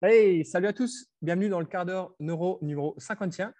[0.00, 3.52] Hey, salut à tous, bienvenue dans le quart d'heure neuro numéro 51.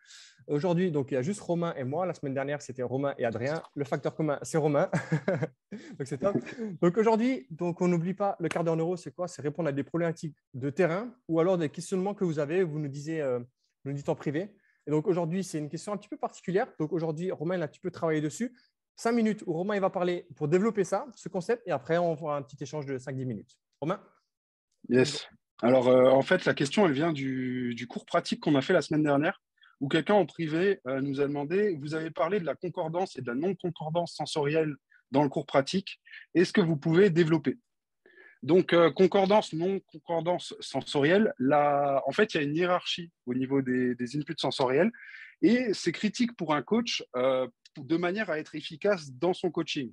[0.46, 2.06] Aujourd'hui, donc il y a juste Romain et moi.
[2.06, 3.60] La semaine dernière, c'était Romain et Adrien.
[3.74, 4.88] Le facteur commun, c'est Romain.
[5.72, 6.36] donc c'est top.
[6.80, 9.26] Donc aujourd'hui, donc on n'oublie pas le quart d'heure neuro, c'est quoi?
[9.26, 12.62] C'est répondre à des problématiques de terrain ou alors des questionnements que vous avez.
[12.62, 13.40] Vous nous disiez, euh,
[13.84, 14.54] nous dites en privé.
[14.86, 16.68] Et donc aujourd'hui, c'est une question un petit peu particulière.
[16.78, 18.56] Donc aujourd'hui, Romain a un petit peu travaillé dessus.
[18.94, 22.16] Cinq minutes où Romain il va parler pour développer ça, ce concept, et après on
[22.16, 23.58] fera un petit échange de 5-10 minutes.
[23.80, 24.00] Romain
[24.88, 25.28] Yes.
[25.62, 28.82] Alors, euh, en fait, la question, elle vient du, cours pratique qu'on a fait la
[28.82, 29.40] semaine dernière,
[29.80, 33.22] où quelqu'un en privé euh, nous a demandé, vous avez parlé de la concordance et
[33.22, 34.74] de la non-concordance sensorielle
[35.10, 36.00] dans le cours pratique,
[36.34, 37.56] est-ce que vous pouvez développer?
[38.42, 43.62] Donc, euh, concordance, non-concordance sensorielle, là, en fait, il y a une hiérarchie au niveau
[43.62, 44.92] des, des inputs sensoriels,
[45.42, 49.92] et c'est critique pour un coach de manière à être efficace dans son coaching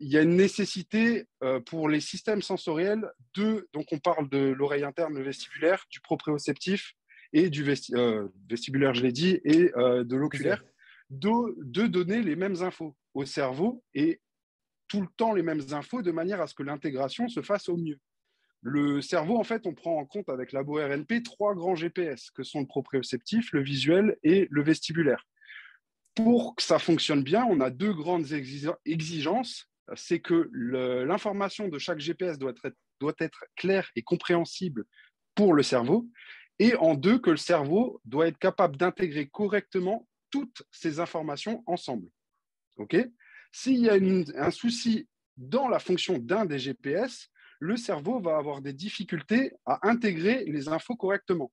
[0.00, 4.38] il y a une nécessité euh, pour les systèmes sensoriels de, donc on parle de
[4.38, 6.94] l'oreille interne, le vestibulaire, du proprioceptif
[7.32, 10.64] et du euh, vestibulaire, je l'ai dit, et euh, de l'oculaire,
[11.10, 14.20] de, de, donner les mêmes infos au cerveau et
[14.86, 17.76] tout le temps les mêmes infos de manière à ce que l'intégration se fasse au
[17.76, 17.98] mieux.
[18.60, 22.42] Le cerveau, en fait, on prend en compte avec la RNP trois grands GPS que
[22.42, 25.26] sont le proprioceptif, le visuel et le vestibulaire.
[26.18, 28.32] Pour que ça fonctionne bien, on a deux grandes
[28.84, 32.52] exigences c'est que l'information de chaque GPS doit
[33.20, 34.84] être, claire et compréhensible
[35.34, 36.08] pour le cerveau.
[36.58, 42.08] Et en deux, que le cerveau doit être capable d'intégrer correctement toutes ces informations ensemble.
[43.52, 47.28] S'il y a un souci dans la fonction d'un des GPS,
[47.60, 51.50] le cerveau va avoir des difficultés à intégrer les infos correctement.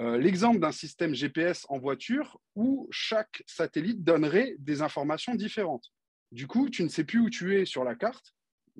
[0.00, 5.92] Euh, l'exemple d'un système GPS en voiture où chaque satellite donnerait des informations différentes.
[6.30, 8.34] Du coup, tu ne sais plus où tu es sur la carte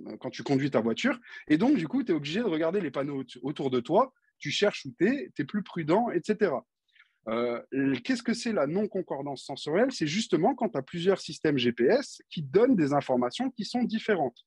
[0.06, 1.18] euh, quand tu conduis ta voiture.
[1.48, 4.14] Et donc, du coup, tu es obligé de regarder les panneaux autour de toi.
[4.38, 6.54] Tu cherches où tu es, tu es plus prudent, etc.
[7.28, 7.60] Euh,
[8.02, 9.92] qu'est-ce que c'est la non-concordance sensorielle?
[9.92, 14.38] C'est justement quand tu as plusieurs systèmes GPS qui donnent des informations qui sont différentes.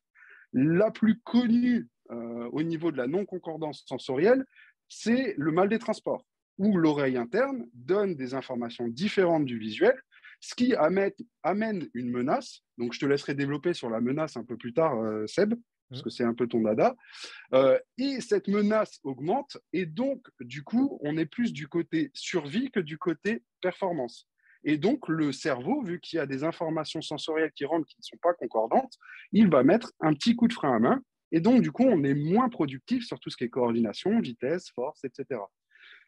[0.51, 4.45] La plus connue au niveau de la non-concordance sensorielle,
[4.87, 6.23] c'est le mal des transports,
[6.57, 9.95] où l'oreille interne donne des informations différentes du visuel,
[10.39, 12.61] ce qui amène, une menace.
[12.77, 15.55] Donc, je te laisserai développer sur la menace un peu plus tard, euh, Seb,
[15.89, 16.95] parce que c'est un peu ton dada.
[17.53, 22.71] Euh, et cette menace augmente, et donc, du coup, on est plus du côté survie
[22.71, 24.27] que du côté performance.
[24.63, 28.03] Et donc, le cerveau, vu qu'il y a des informations sensorielles qui rentrent qui ne
[28.03, 28.93] sont pas concordantes,
[29.31, 31.01] il va mettre un petit coup de frein à main.
[31.31, 34.69] Et donc, du coup, on est moins productif sur tout ce qui est coordination, vitesse,
[34.71, 35.39] force, etc.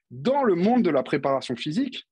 [0.09, 2.07] Dans le monde de la préparation physique,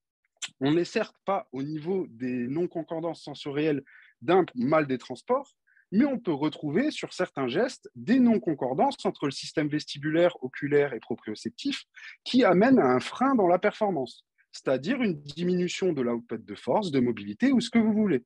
[0.60, 3.84] on n'est certes pas au niveau des non-concordances sensorielles
[4.22, 5.56] d'un mal des transports,
[5.92, 11.00] mais on peut retrouver sur certains gestes des non-concordances entre le système vestibulaire, oculaire et
[11.00, 11.84] proprioceptif
[12.24, 16.92] qui amènent à un frein dans la performance, c'est-à-dire une diminution de l'output de force,
[16.92, 18.26] de mobilité ou ce que vous voulez,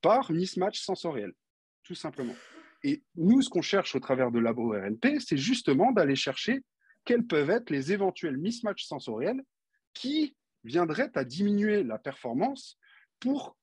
[0.00, 1.32] par mismatch sensoriel,
[1.84, 2.34] tout simplement.
[2.82, 6.62] Et nous, ce qu'on cherche au travers de Labo RNP, c'est justement d'aller chercher
[7.04, 9.42] quels peuvent être les éventuels mismatchs sensoriels
[9.92, 12.78] qui viendrait à diminuer la performance
[13.20, 13.56] pour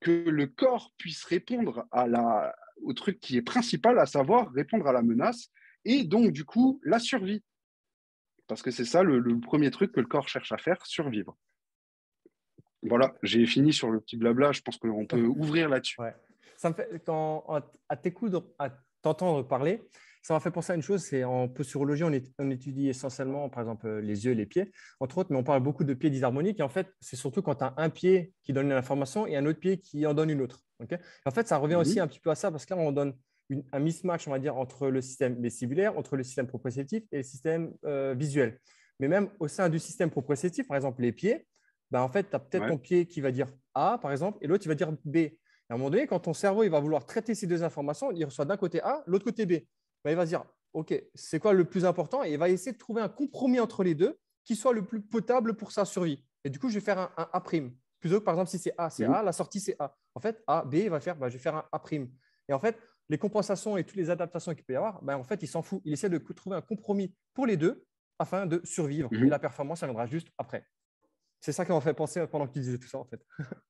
[0.00, 4.86] que le corps puisse répondre à la, au truc qui est principal, à savoir répondre
[4.86, 5.50] à la menace
[5.84, 7.42] et donc du coup la survie.
[8.46, 11.36] Parce que c'est ça le, premier truc que le corps cherche à faire, survivre.
[12.82, 16.00] Voilà, j'ai fini sur le petit blabla, je pense qu'on peut ouvrir là-dessus.
[16.56, 17.44] Ça me fait, quand,
[18.58, 18.70] à
[19.02, 19.82] t'entendre parler,
[20.22, 23.88] ça m'a fait penser à une chose, c'est en posturologie, on, étudie essentiellement, par exemple,
[24.00, 24.70] les yeux et les pieds,
[25.00, 26.60] entre autres, mais on parle beaucoup de pieds disharmoniques.
[26.60, 29.36] Et en fait, c'est surtout quand tu as un pied qui donne une information et
[29.36, 30.60] un autre pied qui en donne une autre.
[31.24, 31.80] en fait, ça revient mhm.
[31.80, 33.14] aussi un petit peu à ça, parce que là, on donne
[33.72, 37.22] un mismatch, on va dire, entre le système vestibulaire, entre le système proprioceptif et le
[37.22, 38.58] système euh, visuel.
[39.00, 41.46] Mais même au sein du système proprioceptif, par exemple, les pieds,
[41.90, 44.46] bah, en fait, tu as peut-être ton pied qui va dire A, par exemple, et
[44.46, 45.16] l'autre, il va dire B.
[45.68, 48.24] à un moment donné, quand ton cerveau il va vouloir traiter ces deux informations, il
[48.24, 49.64] reçoit d'un côté A, l'autre côté B.
[50.04, 52.24] Bah, il va se dire, OK, c'est quoi le plus important?
[52.24, 55.00] Et il va essayer de trouver un compromis entre les deux qui soit le plus
[55.00, 56.24] potable pour sa survie.
[56.44, 57.40] Et du coup, je vais faire un, A'.
[57.40, 59.96] Plutôt que, par exemple, si c'est A, c'est A, la sortie, c'est A.
[60.14, 61.82] En fait, A, B, il va faire, bah, je vais faire un A'.
[62.48, 65.24] Et en fait, les compensations et toutes les adaptations qu'il peut y avoir, bah, en
[65.24, 65.82] fait, il s'en fout.
[65.84, 67.84] Il essaie de trouver un compromis pour les deux
[68.18, 69.08] afin de survivre.
[69.12, 69.26] Mhm.
[69.26, 70.66] Et la performance, ça viendra juste après.
[71.40, 73.24] C'est ça qui m'a fait penser pendant que tu disais tout ça, en fait.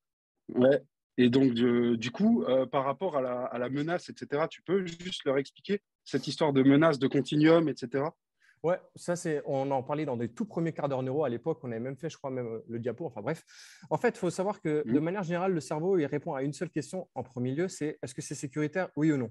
[0.55, 0.83] ouais.
[1.17, 4.87] Et donc, du coup, euh, par rapport à la, à la, menace, etc., tu peux
[4.87, 8.05] juste leur expliquer cette histoire de menace, de continuum, etc.
[8.63, 11.61] Ouais, ça c'est, on en parlait dans des tout premiers quarts d'heure neuro à l'époque.
[11.63, 13.07] On avait même fait, je crois, même euh, le diapo.
[13.07, 13.43] Enfin bref,
[13.89, 15.03] en fait, il faut savoir que de mmh.
[15.03, 18.15] manière générale, le cerveau il répond à une seule question en premier lieu, c'est est-ce
[18.15, 19.31] que c'est sécuritaire, oui ou non?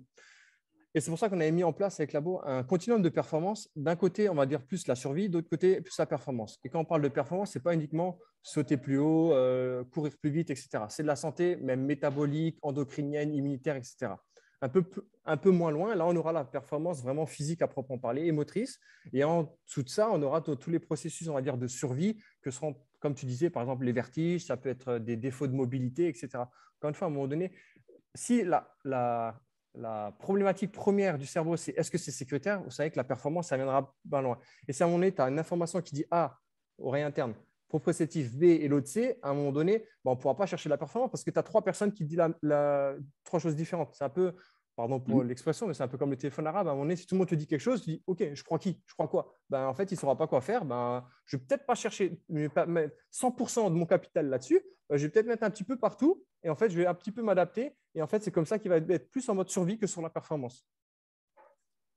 [0.95, 3.69] Et c'est pour ça qu'on avait mis en place avec Labo un continuum de performance.
[3.75, 6.57] D'un côté, on va dire plus la survie, d'autre côté, plus la performance.
[6.63, 10.13] Et quand on parle de performance, ce n'est pas uniquement sauter plus haut, euh, courir
[10.19, 10.85] plus vite, etc.
[10.89, 14.13] C'est de la santé, même métabolique, endocrinienne, immunitaire, etc.
[14.61, 14.83] Un peu,
[15.25, 18.31] un peu moins loin, là, on aura la performance vraiment physique à proprement parler et
[18.33, 18.79] motrice.
[19.13, 22.21] Et en dessous de ça, on aura tous les processus, on va dire, de survie
[22.41, 25.53] que seront, comme tu disais, par exemple, les vertiges, ça peut être des défauts de
[25.53, 26.29] mobilité, etc.
[26.35, 27.53] Encore une fois, à un moment donné,
[28.13, 29.39] si la, la,
[29.75, 33.47] la problématique première du cerveau, c'est est-ce que c'est sécuritaire Vous savez que la performance,
[33.47, 34.39] ça viendra pas loin.
[34.67, 36.37] Et si à un moment donné, tu as une information qui dit A,
[36.77, 37.33] oreille interne,
[37.69, 40.77] proprioceptif B et l'autre C, à un moment donné, on ne pourra pas chercher la
[40.77, 43.93] performance parce que tu as trois personnes qui disent la, trois choses différentes.
[43.93, 44.33] C'est un peu,
[44.75, 45.27] pardon pour mm.
[45.27, 46.67] l'expression, mais c'est un peu comme le téléphone arabe.
[46.67, 48.23] À un moment donné, si tout le monde te dit quelque chose, tu dis OK,
[48.33, 48.81] je crois qui?
[48.87, 49.31] Je crois quoi?
[49.49, 50.65] Ben, En fait, il ne saura pas quoi faire.
[50.65, 54.61] Ben, je ne vais peut-être pas chercher 100% de mon capital là-dessus.
[54.91, 56.95] Euh, je vais peut-être mettre un petit peu partout et en fait, je vais un
[56.95, 57.75] petit peu m'adapter.
[57.93, 60.01] Et en fait, c'est comme ça qu'il va être plus en mode survie que sur
[60.01, 60.65] la performance.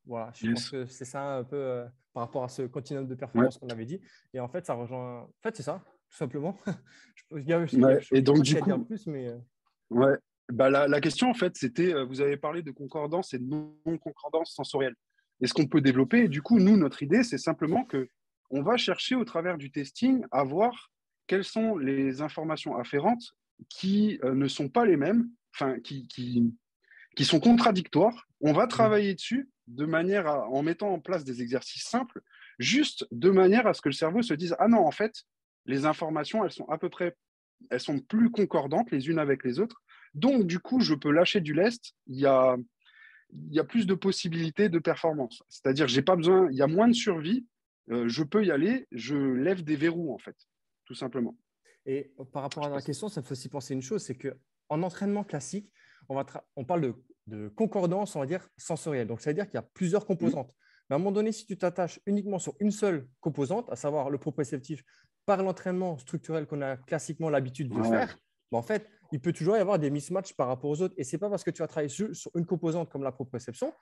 [0.04, 3.14] Voilà, je pense que c'est ça un peu euh, par rapport à ce continuum de
[3.14, 4.00] performance qu'on avait dit.
[4.34, 5.22] Et en fait, ça rejoint.
[5.22, 6.58] En fait, c'est ça, tout simplement.
[8.12, 9.28] et donc, du coup, plus, mais...
[9.28, 9.38] Euh,
[9.90, 10.16] ouais.
[10.52, 14.52] Bah, la, la, question, en fait, c'était vous avez parlé de concordance et de non-concordance
[14.52, 14.96] sensorielle.
[15.40, 16.28] Est-ce qu'on peut développer?
[16.28, 18.08] Du coup, nous, notre idée, c'est simplement que
[18.50, 20.92] on va chercher au travers du testing à voir
[21.26, 23.34] quelles sont les informations afférentes
[23.68, 26.52] qui euh, ne sont pas les mêmes, enfin, qui, qui,
[27.16, 28.28] qui, sont contradictoires.
[28.40, 28.68] On va mmh.
[28.68, 32.20] travailler dessus de manière à, en mettant en place des exercices simples,
[32.58, 35.24] juste de manière à ce que le cerveau se dise Ah non, en fait,
[35.66, 37.16] les informations, elles sont à peu près,
[37.70, 39.82] elles sont plus concordantes les unes avec les autres.
[40.14, 41.94] Donc, du coup, je peux lâcher du lest.
[42.06, 42.56] Il y a,
[43.30, 45.42] il y a plus de possibilités de performance.
[45.48, 47.46] C'est-à-dire, j'ai pas besoin, il y a moins de survie.
[47.90, 48.86] Euh, je peux y aller.
[48.92, 50.36] Je lève des verrous, en fait,
[50.84, 51.36] tout simplement.
[51.86, 54.82] Et par rapport à la question, ça me fait aussi penser une chose, c'est qu'en
[54.82, 55.72] entraînement classique,
[56.08, 56.24] on, va
[56.56, 56.94] on parle de,
[57.54, 59.06] concordance, on va dire, sensorielle.
[59.06, 60.54] Donc, ça veut dire qu'il y a plusieurs composantes.
[60.88, 64.10] Mais à un moment donné, si tu t'attaches uniquement sur une seule composante, à savoir
[64.10, 64.82] le proprioceptif,
[65.24, 68.18] par l'entraînement structurel qu'on a classiquement l'habitude de faire,
[68.50, 70.94] ben, en fait, il peut toujours y avoir des mismatchs par rapport aux autres.
[70.96, 73.72] Et ce n'est pas parce que tu vas travailler sur, une composante comme la proprioception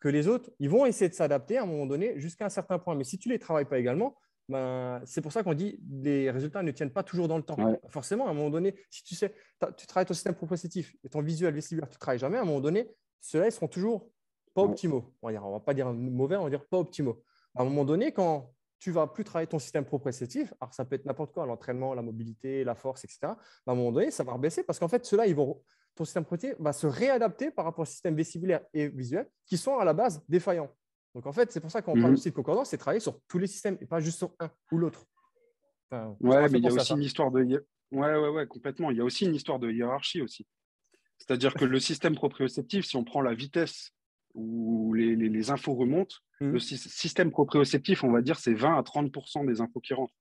[0.00, 2.78] que les autres, ils vont essayer de s'adapter à un moment donné jusqu'à un certain
[2.78, 2.94] point.
[2.94, 4.16] Mais si tu ne les travailles pas également,
[4.48, 7.56] ben, c'est pour ça qu'on dit les résultats ne tiennent pas toujours dans le temps.
[7.88, 9.34] Forcément, à un moment donné, si tu sais,
[9.76, 12.44] tu travailles ton système proprioceptif et ton visuel vestibulaire, tu ne travailles jamais, à un
[12.44, 14.10] moment donné, ceux-là, ils seront toujours
[14.52, 15.14] pas optimaux.
[15.22, 17.22] On ne va pas dire mauvais, on va dire pas optimaux.
[17.54, 20.96] À un moment donné, quand tu vas plus travailler ton système proprioceptif, alors ça peut
[20.96, 23.20] être n'importe quoi, l'entraînement, la mobilité, la force, etc.
[23.22, 23.36] Ben,
[23.68, 25.62] à un moment donné, ça va baisser parce qu'en fait, ceux-là, ils vont,
[25.94, 29.78] ton système proprioceptif va se réadapter par rapport au système vestibulaire et visuel qui sont
[29.78, 30.70] à la base défaillants.
[31.14, 32.14] Donc en fait, c'est pour ça qu'on parle mhm.
[32.14, 34.78] aussi de concordance, c'est travailler sur tous les systèmes et pas juste sur un ou
[34.78, 35.06] l'autre.
[35.92, 37.42] ouais, mais il y a aussi une histoire de.
[37.92, 38.90] Ouais, ouais, ouais, complètement.
[38.90, 40.46] Il y a aussi une histoire de hiérarchie aussi.
[41.18, 43.92] C'est-à-dire que le système proprioceptif, si on prend la vitesse
[44.34, 46.52] où les, les, infos remontent, mhm.
[46.52, 50.14] le système proprioceptif, on va dire, c'est 20 à 30% des infos qui rentrent.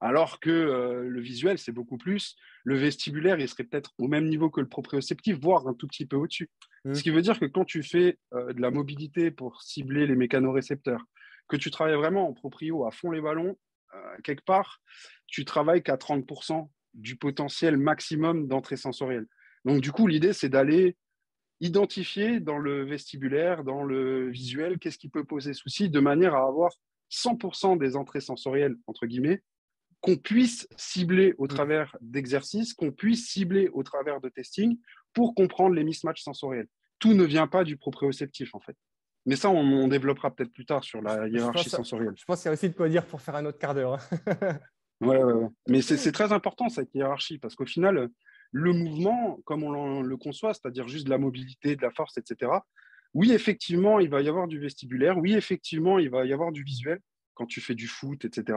[0.00, 2.36] Alors que euh, le visuel, c'est beaucoup plus.
[2.64, 6.06] Le vestibulaire, il serait peut-être au même niveau que le proprioceptif, voire un tout petit
[6.06, 6.50] peu au-dessus.
[6.84, 6.94] Mmh.
[6.94, 10.16] Ce qui veut dire que quand tu fais euh, de la mobilité pour cibler les
[10.16, 11.04] mécanorécepteurs,
[11.48, 13.58] que tu travailles vraiment en proprio à fond les ballons,
[13.94, 14.80] euh, quelque part,
[15.26, 19.26] tu travailles qu'à 30% du potentiel maximum d'entrée sensorielle.
[19.64, 20.96] Donc, du coup, l'idée, c'est d'aller
[21.60, 26.46] identifier dans le vestibulaire, dans le visuel, qu'est-ce qui peut poser souci, de manière à
[26.46, 26.72] avoir
[27.10, 29.42] 100% des entrées sensorielles, entre guillemets,
[30.00, 31.48] qu'on puisse cibler au mmh.
[31.48, 34.78] travers d'exercices, qu'on puisse cibler au travers de testing
[35.12, 36.68] pour comprendre les mismatchs sensoriels.
[36.98, 38.76] Tout ne vient pas du proprioceptif, en fait.
[39.26, 42.14] Mais ça, on, développera peut-être plus tard sur la hiérarchie sensorielle.
[42.16, 43.94] Je pense qu'il y a aussi de quoi dire pour faire un autre quart d'heure.
[43.94, 44.58] Hein.
[45.02, 48.08] ouais, ouais, Mais c'est très important, cette hiérarchie, parce qu'au final,
[48.52, 52.50] le mouvement, comme on le conçoit, c'est-à-dire juste de la mobilité, de la force, etc.,
[53.12, 56.62] oui, effectivement, il va y avoir du vestibulaire, oui, effectivement, il va y avoir du
[56.62, 57.00] visuel
[57.34, 58.56] quand tu fais du foot, etc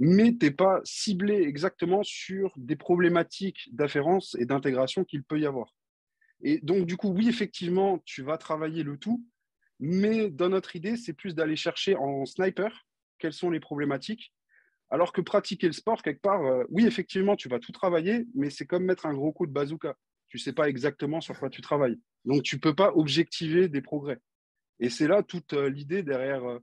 [0.00, 5.44] mais tu n'es pas ciblé exactement sur des problématiques d'afférence et d'intégration qu'il peut y
[5.46, 5.74] avoir.
[6.42, 9.22] Et donc, du coup, oui, effectivement, tu vas travailler le tout,
[9.78, 12.86] mais dans notre idée, c'est plus d'aller chercher en sniper
[13.18, 14.32] quelles sont les problématiques,
[14.88, 18.48] alors que pratiquer le sport, quelque part, euh, oui, effectivement, tu vas tout travailler, mais
[18.48, 19.96] c'est comme mettre un gros coup de bazooka.
[20.28, 22.00] Tu ne sais pas exactement sur quoi tu travailles.
[22.24, 24.18] Donc, tu ne peux pas objectiver des progrès.
[24.78, 26.58] Et c'est là toute euh, l'idée derrière euh,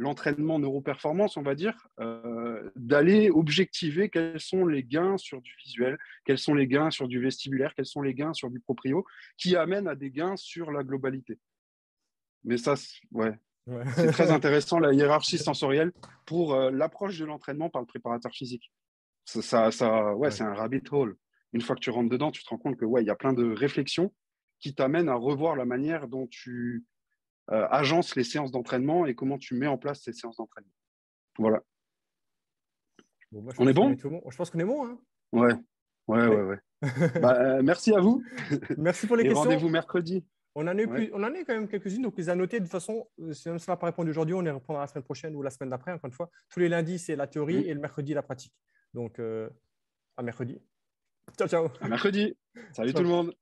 [0.00, 5.98] l'entraînement neuroperformance, on va dire, euh, d'aller objectiver quels sont les gains sur du visuel,
[6.24, 9.04] quels sont les gains sur du vestibulaire, quels sont les gains sur du proprio,
[9.36, 11.38] qui amènent à des gains sur la globalité.
[12.44, 12.76] Mais ça,
[13.12, 13.38] ouais,
[13.94, 15.92] c'est très intéressant la hiérarchie sensorielle
[16.24, 18.72] pour euh, l'approche de l'entraînement par le préparateur physique.
[19.26, 21.14] Ça, ça, ouais, c'est un rabbit hole.
[21.52, 23.16] Une fois que tu rentres dedans, tu te rends compte que ouais, il y a
[23.16, 24.14] plein de réflexions
[24.60, 26.86] qui t'amènent à revoir la manière dont tu
[27.50, 30.70] agence les séances d'entraînement et comment tu mets en place ces séances d'entraînement.
[31.38, 31.62] Voilà.
[33.32, 34.86] on est bon, Je pense qu'on est bon.
[34.86, 34.98] Hein
[35.32, 35.54] ouais.
[36.08, 36.58] Ouais, ouais, ouais.
[37.20, 38.22] Bah, merci à vous.
[38.78, 39.42] Merci pour les questions.
[39.42, 40.24] Rendez-vous mercredi.
[40.56, 42.58] On en, a plus, on en a quand même quelques-unes, donc les a notées.
[42.58, 45.36] De toute façon, si on ne pas répondu aujourd'hui, on les répondra la semaine prochaine
[45.36, 46.28] ou la semaine d'après, encore une fois.
[46.48, 48.52] Tous les lundis, c'est la théorie et le mercredi, la pratique.
[48.92, 50.60] Donc, à mercredi.
[51.38, 51.68] Ciao, ciao.
[51.80, 52.36] À mercredi.
[52.72, 53.34] Salut tout le monde.